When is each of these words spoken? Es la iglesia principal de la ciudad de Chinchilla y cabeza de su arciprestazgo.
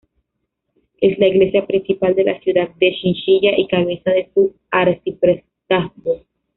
Es 0.99 1.19
la 1.19 1.27
iglesia 1.27 1.67
principal 1.67 2.15
de 2.15 2.23
la 2.23 2.39
ciudad 2.39 2.69
de 2.79 2.91
Chinchilla 2.95 3.51
y 3.55 3.67
cabeza 3.67 4.09
de 4.09 4.31
su 4.33 4.55
arciprestazgo. 4.71 6.23